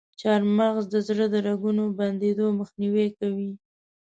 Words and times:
چارمغز 0.19 0.85
د 0.93 0.95
زړه 1.07 1.25
د 1.33 1.35
رګونو 1.47 1.83
بندیدو 1.99 2.45
مخنیوی 2.59 3.07
کوي. 3.19 3.51